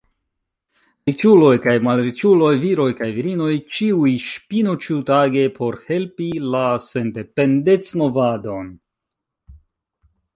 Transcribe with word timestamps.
Riĉuloj 1.07 1.49
kaj 1.65 1.73
malriĉuloj, 1.87 2.53
viroj 2.63 2.87
kaj 3.01 3.09
virinoj, 3.17 3.51
ĉiuj 3.73 4.13
ŝpinu 4.23 4.73
ĉiutage 4.85 5.43
por 5.59 5.77
helpi 5.91 6.31
la 6.55 6.63
sendependecmovadon. 6.87 8.73